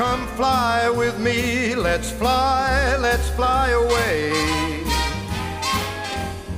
Come 0.00 0.26
fly 0.28 0.88
with 0.88 1.20
me, 1.20 1.74
let's 1.74 2.10
fly, 2.10 2.96
let's 2.96 3.28
fly 3.32 3.68
away. 3.68 4.32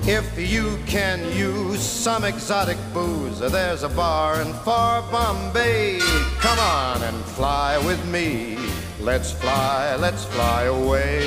If 0.07 0.39
you 0.39 0.79
can 0.87 1.19
use 1.37 1.81
some 1.83 2.23
exotic 2.23 2.77
booze, 2.95 3.41
there's 3.41 3.83
a 3.83 3.89
bar 3.89 4.41
in 4.41 4.53
far 4.63 5.03
Bombay. 5.11 5.99
Come 6.39 6.61
on 6.61 7.03
and 7.03 7.17
fly 7.35 7.79
with 7.85 8.01
me. 8.13 8.59
Let's 9.01 9.33
fly, 9.33 9.97
let's 9.97 10.25
fly 10.25 10.63
away. 10.67 11.27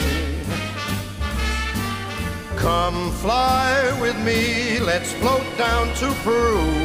Come 2.55 3.11
fly 3.11 3.91
with 3.99 4.17
me, 4.23 4.79
let's 4.79 5.11
float 5.11 5.45
down 5.57 5.93
to 5.95 6.13
Peru. 6.23 6.84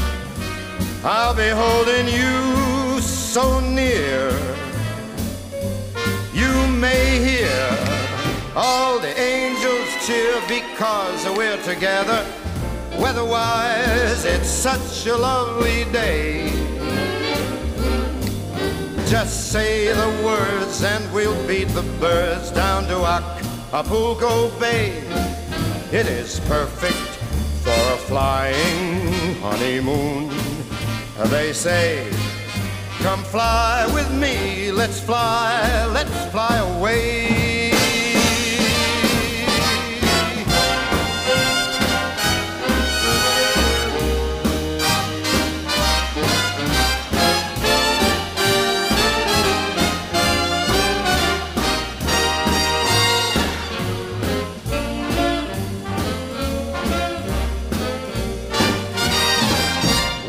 I'll 1.03 1.33
be 1.33 1.49
holding 1.49 2.07
you 2.07 3.01
so 3.01 3.59
near. 3.59 4.29
You 6.31 6.67
may 6.67 7.17
hear 7.17 7.77
all 8.55 8.99
the 8.99 9.19
angels 9.19 9.89
cheer 10.05 10.39
because 10.47 11.25
we're 11.35 11.59
together. 11.63 12.23
Weatherwise, 12.99 14.25
it's 14.25 14.47
such 14.47 15.07
a 15.07 15.17
lovely 15.17 15.85
day. 15.91 16.51
Just 19.07 19.51
say 19.51 19.87
the 19.87 20.23
words 20.23 20.83
and 20.83 21.11
we'll 21.11 21.47
beat 21.47 21.69
the 21.69 21.81
birds 21.99 22.51
down 22.51 22.83
to 22.83 22.97
Acapulco 23.73 24.51
Bay. 24.59 24.99
It 25.91 26.05
is 26.05 26.39
perfect 26.41 26.93
for 27.63 27.71
a 27.71 27.97
flying 27.97 29.35
honeymoon. 29.41 30.40
Uh, 31.21 31.27
they 31.27 31.53
say, 31.53 32.09
Come 33.03 33.23
fly 33.25 33.87
with 33.93 34.11
me, 34.11 34.71
let's 34.71 34.99
fly, 34.99 35.85
let's 35.93 36.31
fly 36.31 36.57
away. 36.57 37.30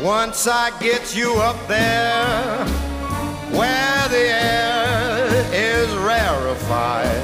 Once 0.03 0.47
I 0.47 0.77
get 0.81 1.15
you 1.15 1.33
up 1.35 1.55
there 1.69 2.65
where 3.57 4.09
the 4.09 4.17
air 4.17 5.27
is 5.53 5.89
rarefied, 5.95 7.23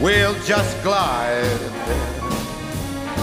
we'll 0.00 0.32
just 0.44 0.82
glide 0.82 1.60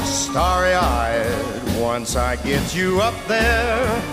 starry 0.05 0.75
eyed. 0.75 1.79
Once 1.81 2.15
I 2.15 2.35
get 2.35 2.75
you 2.75 3.01
up 3.01 3.15
there, 3.27 4.03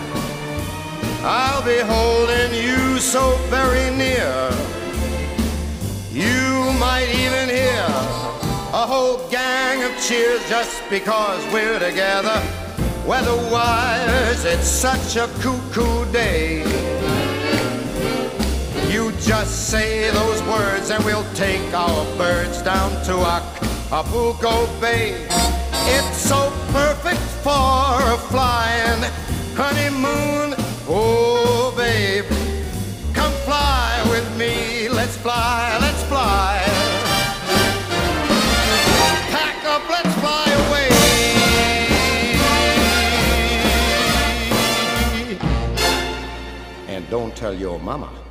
I'll 1.23 1.63
be 1.63 1.81
holding 1.81 2.55
you 2.55 2.99
so 2.99 3.37
very 3.51 3.95
near. 3.95 4.51
You 6.11 6.73
might 6.79 7.11
even 7.11 7.51
hear 7.51 7.85
a 8.73 8.87
whole 8.87 9.29
gang 9.29 9.83
of 9.83 10.03
cheers 10.03 10.41
just 10.49 10.81
because 10.89 11.45
we're 11.53 11.79
together. 11.79 12.41
Weatherwise, 13.11 14.45
it's 14.45 14.69
such 14.69 15.17
a 15.17 15.27
cuckoo 15.43 16.05
day. 16.13 16.61
You 18.89 19.11
just 19.19 19.69
say 19.69 20.13
those 20.13 20.41
words 20.45 20.91
and 20.91 21.05
we'll 21.05 21.27
take 21.35 21.75
our 21.75 22.05
birds 22.17 22.63
down 22.63 22.91
to 23.07 23.15
Acapulco 23.91 24.69
Bay. 24.81 25.27
It's 25.97 26.19
so 26.19 26.53
perfect 26.71 27.19
for 27.43 27.99
a 28.15 28.17
flying 28.31 29.03
honeymoon. 29.57 30.50
Don't 47.11 47.35
tell 47.35 47.53
your 47.53 47.81
mama. 47.81 48.30